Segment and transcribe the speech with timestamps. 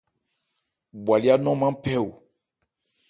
[1.05, 2.09] Bwalyá nɔn maán phɛ́ o.